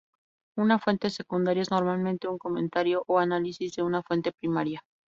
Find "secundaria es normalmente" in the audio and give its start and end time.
1.11-2.27